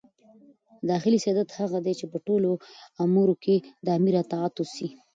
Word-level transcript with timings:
داخلي 0.89 1.17
سیادت 1.25 1.49
هغه 1.59 1.77
دئ، 1.85 1.93
چي 1.99 2.05
په 2.11 2.17
ټولو 2.27 2.51
امورو 3.03 3.33
کښي 3.43 3.57
د 3.85 3.87
امیر 3.97 4.15
اطاعت 4.23 4.53
وسي. 4.57 4.87